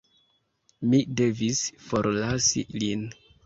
[0.93, 3.09] Mi devis forlasi lin.